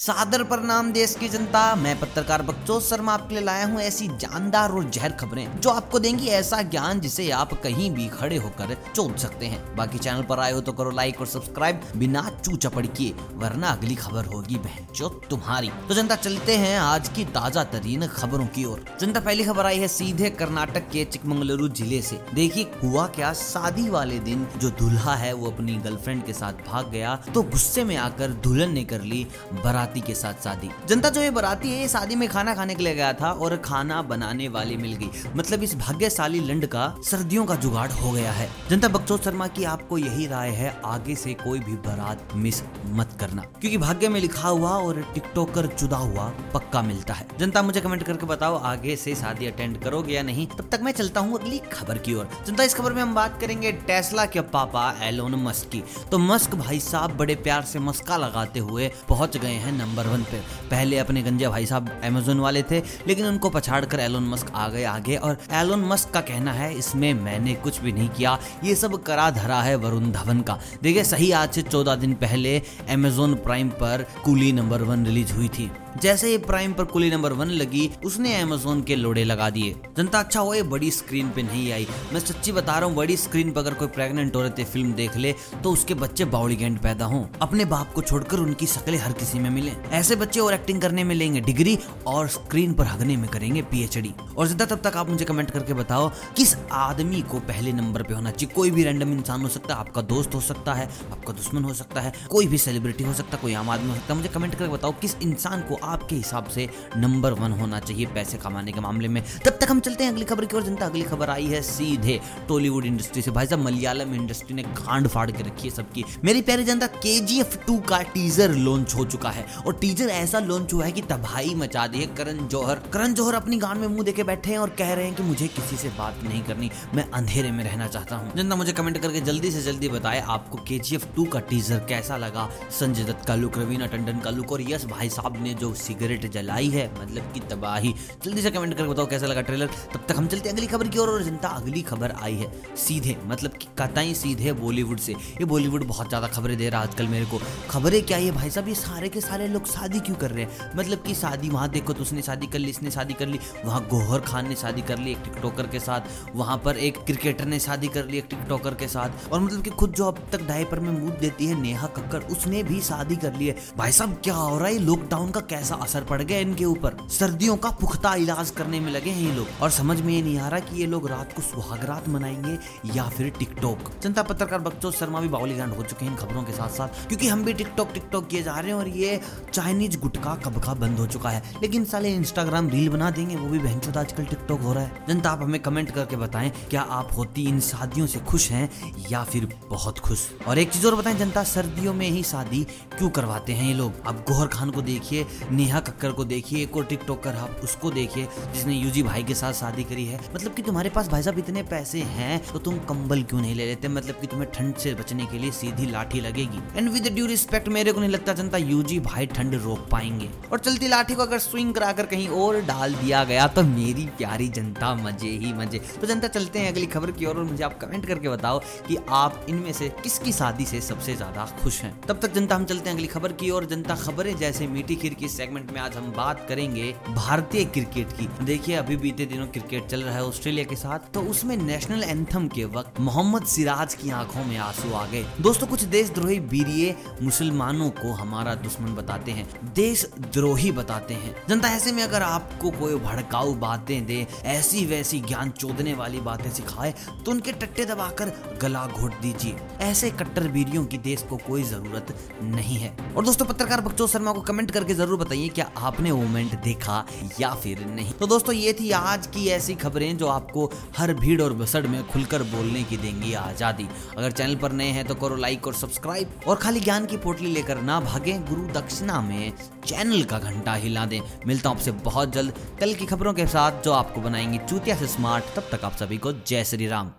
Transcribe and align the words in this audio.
सादर 0.00 0.42
प्रणाम 0.42 0.90
देश 0.92 1.14
की 1.20 1.28
जनता। 1.28 1.60
मैं 1.76 1.98
पत्रकार 2.00 2.42
बकचोद 2.42 2.82
शर्मा 2.82 3.12
आपके 3.14 3.34
लिए 3.34 3.44
लाया 3.44 3.64
हूँ 3.66 3.80
ऐसी 3.80 4.06
जानदार 4.10 4.70
और 4.70 4.84
जहर 4.86 5.12
खबरें, 5.12 5.60
जो 5.60 5.70
आपको 5.70 5.98
देंगी 5.98 6.26
ऐसा 6.28 6.60
ज्ञान 6.64 7.00
जिसे 7.00 7.28
आप 7.30 7.52
कहीं 7.62 7.90
भी 7.90 8.06
खड़े 8.10 8.36
होकर 8.36 8.74
चोद 8.86 9.16
सकते 9.16 9.46
हैं। 9.46 9.76
बाकी 9.76 9.98
चैनल 9.98 10.22
पर 10.22 10.40
आए 10.40 10.52
हो 10.52 10.60
तो 10.60 10.72
करो 10.72 10.90
लाइक 10.90 11.20
और 11.20 11.26
सब्सक्राइब, 11.26 11.82
बिना 11.96 12.22
चू 12.38 12.56
चपड़ 12.58 12.84
किए, 12.86 13.14
वरना 13.34 13.68
अगली 13.68 13.94
खबर 13.96 14.26
होगी 14.26 14.56
बहन 14.58 14.86
जो 14.94 15.08
तुम्हारी। 15.30 15.68
तो 15.88 15.94
जनता, 15.94 16.16
चलते 16.16 16.56
हैं 16.56 16.78
आज 16.78 17.08
की 17.08 17.24
ताज़ा 17.26 17.64
तरीन 17.66 18.06
खबरों 18.08 18.46
की 18.46 18.64
ओर। 18.64 18.84
जनता, 19.00 19.20
पहली 19.20 19.44
खबर 19.44 19.66
आई 19.66 19.78
है 19.78 19.88
सीधे 19.88 20.30
कर्नाटक 20.32 20.88
के 20.92 21.04
चिकमंगलुरु 21.06 21.68
ज़िले 21.70 22.00
से। 22.02 22.20
देखिए, 22.34 22.70
हुआ 22.82 23.06
क्या? 23.10 23.32
शादी 23.34 23.88
वाले 23.90 24.18
दिन 24.20 24.48
जो 24.56 24.70
दूल्हा 24.80 25.16
है, 25.16 25.32
वो 25.34 25.50
अपनी 25.50 25.76
गर्लफ्रेंड 25.78 26.24
के 26.26 26.32
साथ 26.32 26.66
भाग 26.68 26.90
गया 26.90 27.14
तो 27.34 27.42
गुस्से 27.44 27.84
में 27.84 27.96
आकर 27.98 28.40
दुल्हन 28.40 28.74
ने 28.74 28.84
कर 28.86 29.02
ली 29.04 29.26
बरात। 29.54 29.88
बराती 29.90 30.00
के 30.00 30.14
साथ 30.14 30.34
शादी। 30.44 30.70
जनता 30.88 31.08
जो 31.08 31.20
ये 31.20 31.30
बराती 31.30 31.70
है 31.70 31.86
शादी 31.88 32.14
में 32.14 32.28
खाना 32.28 32.54
खाने 32.54 32.74
के 32.74 32.82
लिए 32.82 32.94
गया 32.94 33.12
था 33.12 33.30
और 33.32 33.56
खाना 33.56 34.00
बनाने 34.02 34.48
वाली 34.48 34.76
मिल 34.76 34.92
गई। 34.94 35.10
मतलब 35.36 35.62
इस 35.62 35.74
भाग्यशाली 35.74 36.40
लंड 36.40 36.66
का 36.66 36.94
सर्दियों 37.04 37.44
का 37.46 37.54
जुगाड़ 37.54 37.90
हो 37.90 38.10
गया 38.12 38.32
है। 38.32 38.48
जनता 38.70 38.88
बक्सोद 38.88 39.20
शर्मा 39.20 39.46
की 39.46 39.64
आपको 39.64 39.98
यही 39.98 40.26
राय 40.26 40.50
है, 40.50 40.80
आगे 40.84 41.14
से 41.14 41.34
कोई 41.34 41.58
भी 41.60 41.72
बारात 41.86 42.28
मिस 42.34 42.62
मत 42.86 43.16
करना। 43.20 43.42
क्योंकि 43.42 43.78
भाग्य 43.78 44.08
में 44.08 44.20
लिखा 44.20 44.48
हुआ 44.48 44.70
और 44.70 45.00
टिकटॉकर 45.14 45.66
जुदा 45.66 45.96
हुआ 45.96 46.28
पक्का 46.54 46.82
मिलता 46.82 47.14
है। 47.14 47.26
जनता 47.38 47.62
मुझे 47.62 47.80
कमेंट 47.80 48.02
करके 48.02 48.26
बताओ, 48.26 48.56
आगे 48.56 48.96
से 48.96 49.14
शादी 49.14 49.46
अटेंड 49.46 49.82
करोगे 49.82 50.14
या 50.14 50.22
नहीं? 50.22 50.46
तब 50.46 50.68
तक 50.72 50.80
मैं 50.82 50.92
चलता 50.92 51.20
हूँ 51.20 51.38
अगली 51.40 51.58
खबर 51.58 51.98
की 51.98 52.14
ओर। 52.14 52.28
जनता, 52.46 52.64
इस 52.64 52.74
खबर 52.74 52.92
में 52.92 53.02
हम 53.02 53.14
बात 53.14 53.40
करेंगे 53.40 53.72
टेस्ला 53.72 54.26
के 54.26 54.40
पापा 54.40 54.94
एलोन 55.02 55.34
मस्क 55.34 55.68
की। 55.68 55.82
तो 56.10 56.18
मस्क 56.18 56.54
भाई 56.54 56.80
साहब 56.80 57.16
बड़े 57.16 57.34
प्यार 57.34 57.62
से 57.62 57.78
मस्का 57.78 58.16
लगाते 58.16 58.60
हुए 58.60 58.90
पहुँच 59.08 59.36
गए 59.36 59.54
हैं 59.54 59.72
नंबर 59.80 60.06
वन 60.06 60.22
पे। 60.22 60.40
पहले 60.70 60.98
अपने 60.98 61.22
गंजा 61.22 61.50
भाई 61.50 61.66
साहब 61.66 61.90
अमेजोन 62.04 62.40
वाले 62.40 62.62
थे, 62.62 62.82
लेकिन 63.06 63.26
उनको 63.26 63.50
पछाड़ 63.50 63.84
कर 63.84 64.00
एलोन 64.00 64.28
मस्क 64.28 64.52
आ 64.54 64.68
गए 64.68 64.84
आगे, 64.84 65.16
और 65.16 65.38
एलोन 65.52 65.84
मस्क 65.84 66.10
का 66.10 66.20
कहना 66.20 66.52
है, 66.52 66.72
इसमें 66.74 67.12
मैंने 67.14 67.54
कुछ 67.54 67.80
भी 67.80 67.92
नहीं 67.92 68.08
किया। 68.08 68.38
ये 68.64 68.74
सब 68.74 69.02
करा 69.02 69.30
धरा 69.30 69.60
है 69.62 69.74
वरुण 69.76 70.10
धवन 70.12 70.40
का। 70.40 70.58
देखिए, 70.82 71.04
सही 71.04 71.30
आज 71.32 71.52
से 71.52 71.62
चौदह 71.62 71.94
दिन 71.94 72.14
पहले 72.14 72.58
अमेजोन 72.90 73.34
प्राइम 73.34 73.68
पर 73.76 74.06
कूली 74.24 74.52
नंबर 74.52 74.82
वन 74.82 75.06
रिलीज़ 75.06 75.32
हुई 75.32 75.48
थी। 75.48 75.70
जैसे 75.96 76.28
ही 76.28 76.38
प्राइम 76.40 76.72
पर 76.72 76.84
कुली 76.86 77.10
नंबर 77.10 77.32
वन 77.32 77.48
लगी, 77.50 77.90
उसने 78.04 78.34
अमेजोन 78.36 78.82
के 78.82 78.96
लोड़े 78.96 79.24
लगा 79.24 79.48
दिए। 79.50 79.74
जनता 79.96 80.18
अच्छा 80.18 80.40
हो 80.40 80.54
ये 80.54 80.62
बड़ी 80.64 80.90
स्क्रीन 80.90 81.30
पे 81.30 81.42
नहीं 81.42 81.70
आई। 81.72 81.86
मैं 82.12 82.20
सच्ची 82.20 82.52
बता 82.52 82.78
रहा 82.78 82.88
हूँ, 82.88 82.96
बड़ी 82.96 83.16
स्क्रीन 83.16 83.50
पर 83.52 83.60
अगर 83.60 83.74
कोई 83.74 83.88
प्रेग्नेंट 83.90 84.36
औरत 84.36 84.58
है 84.58 84.64
फ़िल्म 84.64 84.92
देख 84.94 85.16
ले 85.16 85.34
तो 85.62 85.72
उसके 85.72 85.94
बच्चे 85.96 86.24
बाउली 86.26 86.56
गेंड 86.56 86.78
पैदा 86.78 87.04
हों। 87.04 87.24
अपने 87.42 87.64
बाप 87.64 87.92
को 87.92 88.02
छोड़कर 88.02 88.38
उनकी 88.38 88.66
शक्लें 88.66 88.98
हर 88.98 89.12
किसी 89.14 89.38
में 89.38 89.50
मिले। 89.50 89.72
ऐसे 89.92 90.16
बच्चे 90.16 90.40
और 90.40 90.54
एक्टिंग 90.54 90.80
करने 90.82 91.04
में 91.04 91.14
लेंगे 91.14 91.40
डिग्री 91.40 91.78
और 92.06 92.28
स्क्रीन 92.28 92.74
पर 92.74 92.86
हगने 92.86 93.16
में 93.16 93.28
करेंगे 93.30 93.62
पीएचडी 93.62 94.14
और 94.36 94.46
ज़्यादा 94.46 94.64
तब 94.66 94.82
तक 94.82 94.96
आप 94.96 95.10
मुझे 95.10 95.24
कमेंट 95.24 95.50
करके 95.50 95.74
बताओ, 95.74 96.08
किस 96.36 96.54
आदमी 96.72 97.20
को 97.22 97.40
पहले 97.42 97.72
नंबर 97.72 98.02
पे 98.02 98.14
होना 98.14 98.30
चाहिए? 98.30 98.54
कोई 98.54 98.70
भी 98.70 98.84
रैंडम 98.84 99.12
इंसान 99.12 99.42
हो 99.42 99.48
सकता 99.48 99.74
है, 99.74 99.80
आपका 99.80 100.02
दोस्त 100.04 100.34
हो 100.34 100.40
सकता 100.40 100.74
है, 100.74 100.88
आपका 101.12 101.32
दुश्मन 101.32 101.64
हो 101.64 101.74
सकता 101.74 102.00
है, 102.00 102.12
कोई 102.30 102.46
भी 102.46 102.58
सेलिब्रिटी 102.58 103.04
हो 103.04 103.12
सकता 103.14 103.36
है, 103.36 103.42
कोई 103.42 103.54
आम 103.54 103.70
आदमी 103.70 103.88
हो 103.88 103.94
सकता 103.94 104.12
है। 104.14 104.16
मुझे 104.16 104.28
कमेंट 104.28 104.54
करके 104.54 104.72
बताओ, 104.72 104.92
किस 104.92 105.16
इंसान 105.22 105.62
को 105.62 105.78
आपके 105.84 106.16
हिसाब 106.16 106.44
से 106.44 106.68
नंबर 106.96 107.32
वन 107.32 107.52
होना 107.52 107.80
चाहिए 107.80 108.06
पैसे 108.06 108.38
कमाने 108.38 108.72
के 108.72 108.80
मामले 108.80 109.08
में। 109.08 109.22
तब 109.44 109.58
तक 109.60 109.70
हम 109.70 109.80
चलते 109.80 110.04
हैं 110.04 110.12
अगली 110.12 110.24
खबर 110.24 110.44
की 110.44 110.56
ओर। 110.56 110.62
जनता, 110.62 110.86
अगली 110.86 111.02
खबर 111.02 111.30
आई 111.30 111.46
है 111.46 111.62
सीधे 111.62 112.20
टॉलीवुड 112.48 112.84
इंडस्ट्री 112.84 113.22
से। 113.22 113.30
भाई 113.30 113.46
साहब, 113.46 113.60
मलयालम 113.60 114.14
इंडस्ट्री 114.14 114.54
ने 114.54 114.62
कांड 114.62 115.08
फाड़ 115.08 115.30
के 115.30 115.42
रखी 115.42 115.68
है 115.68 115.74
सबकी। 115.74 116.04
मेरी 116.24 116.42
प्यारी 116.42 116.64
जनता 116.64 116.86
के 116.86 117.18
जी 117.20 117.40
एफ़ 117.40 117.56
टू 117.66 117.78
का 117.78 118.02
टीजर 118.02 118.54
लॉन्च 118.54 118.94
हो 118.94 119.04
चुका 119.04 119.30
है। 119.30 119.46
और 119.66 119.74
टीजर 119.74 120.08
ऐसा 120.08 120.38
लॉन्च 120.38 120.72
हुआ 120.72 120.84
है 120.84 120.92
कि 120.92 121.02
तबाही 121.02 121.54
मचा 121.54 121.86
दी 121.86 121.98
है 121.98 122.06
करण 122.06 122.46
जौहर। 122.48 122.78
करण 122.92 123.14
जौहर 123.14 123.34
अपनी 123.34 123.56
गान 123.56 123.78
में 123.78 123.88
मुँह 123.88 124.02
देके 124.02 124.22
बैठे 124.22 124.50
हैं 124.50 124.58
और 124.58 124.70
कह 124.70 124.92
रहे 124.94 125.04
हैं 125.04 125.14
कि 125.14 125.22
मुझे 125.22 125.48
किसी 125.48 125.76
से 125.76 125.88
बात 125.88 126.20
नहीं 126.24 126.42
करनी। 126.42 126.70
मैं 126.94 127.10
अंधेरे 127.10 127.50
में 127.50 127.64
रहना 127.64 127.86
चाहता 127.86 128.16
हूँ। 128.16 128.32
जनता, 128.36 128.56
मुझे 128.56 128.72
कमेंट 128.72 128.98
करके 128.98 129.20
जल्दी 129.20 129.50
से 129.50 129.62
जल्दी 129.62 129.88
बताए 129.88 130.20
आपको 130.20 130.58
के 130.58 130.78
जी 130.78 130.96
एफ़ 130.96 131.06
टू 131.16 131.24
का 131.24 131.40
टीजर 131.40 131.78
कैसा 131.78 132.16
लगा? 132.16 132.48
संजय 132.70 133.04
दत्त 133.04 133.26
का 133.26 133.34
लुक 133.34 133.58
रवीना 133.58 133.86
टंडन 133.86 134.18
का 134.18 134.30
लुक 134.30 134.52
और 134.52 134.62
यस 134.62 134.84
भाई 134.84 135.08
साहब 135.08 135.42
ने 135.42 135.54
जो 135.54 135.69
सिगरेट 135.76 136.26
जलाई 136.32 136.68
है 136.68 136.86
मतलब 136.94 137.32
की 137.34 137.40
तबाही। 137.50 137.94
जल्दी 138.24 138.42
से 138.42 138.50
कमेंट 138.50 138.74
करके 138.74 138.88
बताओ 138.88 139.06
कैसा 139.06 139.26
लगा 139.26 139.40
ट्रेलर 139.42 139.70
तब 139.94 140.04
तक 140.08 140.16
हम 140.16 140.26
चलते 140.26 140.48
हैं 140.48 140.56
अगली 140.56 140.66
खबर 140.66 140.88
की 140.88 140.98
ओर 140.98 141.10
और 141.10 141.22
जनता 141.22 141.48
अगली 141.50 141.82
खबर 141.82 142.12
आई 142.12 142.34
है 142.34 142.52
सीधे 142.78 143.16
मतलब 143.24 143.52
कि 143.52 143.68
कतई 143.78 144.14
सीधे 144.14 144.52
बॉलीवुड 144.54 144.98
से। 144.98 145.12
ये 145.12 145.44
बॉलीवुड 145.46 145.84
बहुत 145.86 146.08
ज़्यादा 146.08 146.28
खबरें 146.28 146.56
दे 146.58 146.68
रहा 146.68 146.80
है 146.80 146.88
आजकल 146.88 147.08
मेरे 147.08 147.26
को। 147.26 147.40
खबरें 147.70 148.02
क्या 148.02 148.16
है 148.16 148.30
भाई 148.32 148.50
साहब, 148.50 148.68
ये 148.68 148.74
सारे 148.74 149.08
के 149.08 149.20
सारे 149.20 149.48
लोग 149.48 149.66
शादी 149.66 150.00
क्यों 150.00 150.16
कर 150.16 150.30
रहे 150.30 150.44
हैं? 150.44 150.70
मतलब 150.76 151.02
कि 151.02 151.14
शादी, 151.14 151.48
वहाँ 151.48 151.68
देखो 151.70 151.92
तो 151.92 152.02
उसने 152.02 152.22
शादी 152.22 152.46
कर 152.46 152.58
ली, 152.58 152.70
इसने 152.70 152.90
शादी 152.90 153.14
कर 153.14 153.26
ली, 153.26 153.38
वहाँ 153.64 153.80
गोहर 153.90 154.20
खान 154.22 154.48
ने 154.48 154.54
शादी 154.56 154.82
कर 154.82 154.98
ली 154.98 155.10
एक 155.10 155.18
टिकटॉकर 155.24 155.66
के 155.66 155.80
साथ, 155.80 156.08
वहाँ 156.34 156.56
पर 156.64 156.76
एक 156.78 156.98
क्रिकेटर 157.06 157.44
ने 157.44 157.58
शादी 157.60 157.88
कर 157.88 158.06
ली 158.06 158.18
एक 158.18 158.26
टिकटॉकर 158.30 158.74
के 158.74 158.88
साथ, 158.88 159.28
और 159.32 159.40
मतलब 159.40 159.62
कि 159.62 159.70
खुद 159.70 159.92
जो 159.92 160.06
अब 160.06 160.18
तक 160.32 160.46
डायपर 160.48 160.80
में 160.80 160.90
मूद 160.92 161.12
देती 161.20 161.46
है 161.46 161.60
नेहा 161.60 161.86
कक्कर 161.88 162.22
उसने 162.32 162.62
भी 162.62 162.80
शादी 162.80 163.16
कर 163.16 163.34
ली 163.34 163.46
है। 163.46 163.56
भाई 163.76 163.92
साहब, 163.92 164.20
क्या 164.24 164.34
हो 164.34 164.58
रहा 164.58 164.68
है? 164.68 164.78
लॉकडाउन 164.80 165.30
का 165.30 165.40
कैसा 165.60 165.74
असर 165.74 166.04
पड़ 166.04 166.22
गया 166.22 166.38
इनके 166.38 166.64
ऊपर? 166.64 166.96
सर्दियों 167.08 167.56
का 167.56 167.70
पुख्ता 167.70 168.14
इलाज 168.14 168.50
करने 168.50 168.80
में 168.80 168.92
लगे 168.92 169.10
हैं 169.10 169.28
ये 169.28 169.34
लोग। 169.34 169.46
और 169.62 169.70
समझ 169.70 170.00
में 170.00 170.14
ये 170.14 170.22
नहीं 170.22 170.38
आ 170.38 170.48
रहा 170.48 170.60
कि 170.60 170.80
ये 170.80 170.86
लोग 170.86 171.08
रात 171.08 171.32
को 171.32 171.42
सुहागरात 171.42 172.08
मनाएँगे 172.08 172.58
या 172.94 173.08
फिर 173.08 173.28
टिकटॉक। 173.30 173.90
जनता 174.02 174.22
पत्रकार 174.22 174.58
बक्चो 174.58 174.90
शर्मा 174.90 175.20
भी 175.20 175.28
बाउली 175.28 175.58
हो 175.58 175.82
चुके 175.82 176.04
हैं 176.04 176.12
इन 176.12 176.18
खबरों 176.18 176.42
के 176.42 176.52
साथ 176.52 176.68
साथ 176.68 176.88
क्योंकि 176.88 177.28
हम 177.28 177.44
भी 177.44 177.52
टिकटॉक 177.52 177.90
टिकटॉक 177.94 178.28
किए 178.28 178.42
जा 178.42 178.54
रहे 178.54 178.66
हैं 178.66 178.78
और 178.78 178.88
ये 178.88 179.20
चाइनीज़ 179.52 179.98
गुटका 179.98 180.34
कब 180.34 180.62
का 180.62 180.74
बंद 180.74 180.98
हो 180.98 181.06
चुका 181.06 181.30
है। 181.30 181.54
लेकिन 181.62 181.84
साले 181.84 182.14
इंस्टाग्राम 182.14 182.68
रील 182.68 182.88
बना 182.88 183.10
देंगे, 183.10 183.36
वो 183.36 183.48
भी 183.48 183.58
बहन 183.58 183.80
आजकल 183.96 184.24
टिकटॉक 184.24 184.60
हो 184.60 184.72
रहा 184.72 184.82
है। 184.82 185.04
जनता, 185.08 185.30
आप 185.30 185.42
हमें 185.42 185.62
कमेंट 185.62 185.90
करके 185.90 186.16
बताएँ, 186.16 186.50
क्या 186.50 186.82
आप 186.82 187.08
होती 187.16 187.48
इन 187.48 187.60
शादियों 187.60 188.06
से 188.06 188.20
खुश 188.20 188.50
हैं 188.50 188.94
या 189.10 189.24
फिर 189.24 189.58
बहुत 189.70 189.98
खुश? 189.98 190.30
और 190.48 190.58
एक 190.58 190.72
चीज़ 190.72 190.86
और 190.86 190.94
बताएँ, 190.94 191.16
जनता, 191.16 191.44
सर्दियों 191.44 191.94
में 191.94 192.10
ही 192.10 192.22
शादी 192.22 192.64
क्यों 192.98 193.10
करवाते 193.10 193.52
हैं 193.52 193.68
ये 193.68 193.74
लोग? 193.74 194.06
अब 194.06 194.24
गोहर 194.28 194.46
खान 194.46 194.70
को 194.70 194.82
देखिए 194.82 195.26
नेहा 195.50 195.80
कक्कर 195.80 196.12
को 196.12 196.24
देखिए, 196.24 196.62
एक 196.62 196.76
और 196.76 196.84
टिकटॉकर 196.84 197.36
आप 197.36 197.60
उसको 197.64 197.90
देखिए, 197.90 198.26
जिसने 198.52 198.74
यूजी 198.74 199.02
भाई 199.02 199.22
के 199.22 199.34
साथ 199.34 199.52
शादी 199.52 199.84
करी 199.84 200.04
है। 200.06 200.20
मतलब 200.34 200.54
कि 200.54 200.62
तुम्हारे 200.62 200.90
पास 200.90 201.08
भाई 201.08 201.22
साहब 201.22 201.38
इतने 201.38 201.62
पैसे 201.64 202.00
हैं 202.10 202.40
तो 202.44 202.58
तुम 202.60 202.78
कंबल 202.88 203.22
क्यों 203.22 203.40
नहीं 203.40 203.54
ले 203.54 203.66
लेते? 203.66 203.88
मतलब 203.90 204.20
कि 204.20 204.26
तुम्हें 204.26 204.50
ठंड 204.50 204.74
से 204.76 204.94
बचने 204.94 205.26
के 205.26 205.38
लिए 205.38 205.50
सीधी 205.52 205.86
लाठी 205.86 206.20
लगेगी। 206.20 206.60
एंड 206.76 206.88
विद 206.90 207.08
ड्यू 207.14 207.26
रिस्पेक्ट 207.26 207.68
मेरे 207.70 207.92
को 207.92 208.00
नहीं 208.00 208.10
लगता 208.10 208.32
जनता 208.32 208.58
यूजी 208.58 208.98
भाई 209.00 209.26
ठंड 209.28 209.54
रोक 209.54 209.88
पाएँगे। 209.90 210.28
और 210.52 210.58
चलती 210.58 210.88
लाठी 210.88 211.14
को 211.14 211.22
अगर 211.22 211.38
स्विंग 211.40 211.74
कराकर 211.74 212.06
कहीं 212.06 212.28
और 212.28 212.60
डाल 212.62 212.94
दिया 212.94 213.24
गया 213.24 213.46
तो 213.48 213.62
मेरी 213.64 214.06
प्यारी 214.18 214.48
जनता 214.50 214.94
मज़े 214.96 215.28
ही 215.30 215.52
मज़े। 215.54 215.78
तो 216.00 216.06
जनता, 216.06 216.28
चलते 216.28 216.58
हैं 216.58 216.72
अगली 216.72 216.86
खबर 216.88 217.10
की 217.10 217.26
ओर 217.26 217.38
और 217.38 217.44
मुझे 217.44 217.64
आप 217.64 217.78
कमेंट 217.80 218.06
करके 218.06 218.28
बताओ 218.28 218.58
कि 218.88 218.96
आप 219.10 219.46
इनमें 219.48 219.72
से 219.72 219.88
किसकी 220.02 220.32
शादी 220.32 220.64
से 220.66 220.80
सबसे 220.82 221.14
ज़्यादा 221.16 221.46
खुश 221.62 221.80
हैं। 221.82 221.94
तब 222.00 222.20
तक 222.22 222.32
जनता, 222.32 222.56
हम 222.56 222.64
चलते 222.64 222.90
हैं 222.90 222.96
अगली 222.96 223.06
खबर 223.08 223.32
की 223.34 223.50
ओर। 223.50 223.64
जनता 223.66 223.94
खबरें 223.96 224.34
जैसे 224.36 224.66
मीठी 224.68 224.96
खीर 224.96 225.14
की 225.14 225.28
सेगमेंट 225.40 225.70
में 225.72 225.78
आज 225.80 225.96
हम 225.96 226.10
बात 226.12 226.44
करेंगे 226.48 226.90
भारतीय 227.08 227.64
क्रिकेट 227.66 228.10
की। 228.12 228.26
देखिए, 228.44 228.74
अभी 228.76 228.96
बीते 228.96 229.26
दिनों 229.26 229.46
क्रिकेट 229.46 229.86
चल 229.88 230.02
रहा 230.02 230.14
है 230.14 230.24
ऑस्ट्रेलिया 230.24 230.64
के 230.64 230.76
साथ 230.76 231.06
तो 231.14 231.20
उसमें 231.30 231.56
नेशनल 231.56 232.02
एंथम 232.02 232.48
के 232.48 232.64
वक्त 232.74 233.00
मोहम्मद 233.00 233.44
सिराज 233.44 233.94
की 233.94 234.10
आँखों 234.12 234.44
में 234.44 234.56
आँसू 234.58 234.92
आ 234.94 235.04
गए। 235.06 235.24
दोस्तों, 235.40 235.66
कुछ 235.66 235.82
देशद्रोही 235.94 236.38
बीरिये 236.50 236.94
मुसलमानों 237.22 237.88
को 237.92 238.12
हमारा 238.12 238.54
दुश्मन 238.56 238.94
बताते 238.94 239.32
हैं 239.32 239.46
देश 239.74 240.04
द्रोही 240.28 240.72
बताते 240.72 241.14
हैं। 241.14 241.34
जनता 241.48 241.68
ऐसे 241.68 241.92
में 241.92 242.02
अगर 242.02 242.22
आपको 242.22 242.70
कोई 242.72 242.98
भड़काऊ 242.98 243.54
बातें 243.56 244.04
दे, 244.06 244.26
ऐसी 244.46 244.84
वैसी 244.86 245.20
ज्ञान 245.22 245.50
चोदने 245.52 245.94
वाली 245.94 246.20
बातें 246.20 246.50
सिखाए 246.50 246.94
तो 247.24 247.30
उनके 247.30 247.52
टट्टे 247.54 247.84
दबाकर 247.84 248.32
गला 248.62 248.86
घोट 248.88 249.20
दीजिए। 249.22 249.56
ऐसे 249.88 250.10
कट्टर 250.12 250.48
बीरियों 250.50 250.84
की 250.84 250.98
देश 251.00 251.22
को 251.30 251.36
कोई 251.48 251.62
ज़रूरत 251.64 252.14
नहीं 252.42 252.76
है। 252.76 252.94
और 253.08 253.24
दोस्तों, 253.24 253.46
पत्रकार 253.46 253.80
बक्चो 253.80 254.06
शर्मा 254.08 254.32
को 254.32 254.40
कमेंट 254.42 254.70
करके 254.70 254.94
ज़रूर 254.94 255.28
बताइए, 255.30 255.48
क्या 255.48 255.64
आपने 255.78 256.12
मोमेंट 256.12 256.54
देखा 256.62 257.04
या 257.40 257.52
फिर 257.54 257.84
नहीं? 257.86 258.12
तो 258.12 258.26
दोस्तों, 258.26 258.54
ये 258.54 258.72
थी 258.72 258.90
आज 258.92 259.26
की 259.26 259.46
ऐसी 259.48 259.74
खबरें 259.74 260.16
जो 260.16 260.26
आपको 260.28 260.64
हर 260.96 261.12
भीड़ 261.14 261.40
और 261.42 261.52
बसड़ 261.52 261.86
में 261.86 262.02
खुलकर 262.08 262.42
बोलने 262.50 262.82
की 262.84 262.96
देंगी 262.96 263.32
आज़ादी। 263.34 263.86
अगर 264.16 264.32
चैनल 264.32 264.56
पर 264.56 264.72
नए 264.72 264.88
हैं 264.88 265.04
तो 265.04 265.14
करो 265.14 265.36
लाइक 265.36 265.66
और 265.66 265.74
सब्सक्राइब 265.74 266.40
और 266.46 266.56
खाली 266.56 266.80
ज्ञान 266.80 267.06
की 267.06 267.16
पोटली 267.18 267.52
लेकर 267.52 267.80
ना 267.82 268.00
भागे। 268.00 268.38
गुरु 268.48 268.66
दक्षिणा 268.72 269.20
में 269.20 269.52
चैनल 269.86 270.24
का 270.24 270.38
घंटा 270.40 270.74
हिला 270.76 271.06
दें। 271.06 271.20
मिलता 271.46 271.68
हूँ 271.68 271.76
आपसे 271.76 271.92
बहुत 272.02 272.32
जल्द 272.32 272.58
कल 272.80 272.94
की 272.94 273.06
खबरों 273.06 273.34
के 273.34 273.46
साथ 273.46 273.82
जो 273.84 273.92
आपको 273.92 274.20
बनाएँगी 274.20 274.58
चूतिया 274.60 274.96
से 274.96 275.06
स्मार्ट। 275.08 275.56
तब 275.56 275.70
तक 275.72 275.84
आप 275.84 275.96
सभी 275.96 276.18
को 276.18 276.32
जय 276.32 276.64
श्री 276.64 276.86
राम। 276.88 277.12